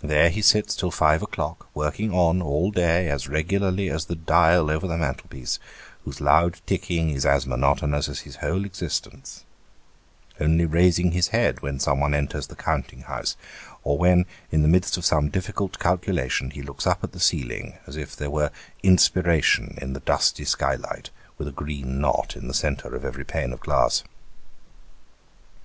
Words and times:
There 0.00 0.30
he 0.30 0.42
sits 0.42 0.74
till 0.74 0.90
five 0.90 1.22
o'clock, 1.22 1.68
working 1.74 2.10
on, 2.12 2.42
all 2.42 2.72
day, 2.72 3.08
as 3.08 3.28
regularly 3.28 3.88
as 3.88 4.06
did 4.06 4.18
the 4.22 4.24
dial 4.24 4.68
over 4.68 4.88
the 4.88 4.96
mantelpiece, 4.98 5.60
whose 6.04 6.20
loud 6.20 6.60
ticking 6.66 7.10
is 7.10 7.24
as 7.24 7.46
monotonous 7.46 8.08
as 8.08 8.22
his 8.22 8.34
whole 8.34 8.64
existence: 8.64 9.44
only 10.40 10.64
raising 10.66 11.12
his 11.12 11.28
head 11.28 11.60
when 11.62 11.78
some 11.78 12.00
one 12.00 12.14
enters 12.14 12.48
the 12.48 12.56
counting 12.56 13.02
house, 13.02 13.36
or 13.84 13.96
when, 13.96 14.26
in 14.50 14.62
the 14.62 14.66
midst 14.68 14.96
of 14.96 15.04
some 15.04 15.28
difficult 15.28 15.78
calculation, 15.78 16.50
he 16.50 16.62
looks 16.62 16.84
up 16.84 17.02
to 17.02 17.06
the 17.06 17.20
ceiling 17.20 17.78
as 17.86 17.96
if 17.96 18.16
there 18.16 18.28
were 18.28 18.50
inspiration 18.82 19.78
in 19.80 19.92
the 19.92 20.00
dusty 20.00 20.44
skylight 20.44 21.10
with 21.38 21.46
a 21.46 21.52
green 21.52 22.00
knot 22.00 22.34
in 22.34 22.48
the 22.48 22.54
centre 22.54 22.96
of 22.96 23.04
every 23.04 23.24
pane 23.24 23.52
of 23.52 23.60
glass. 23.60 24.02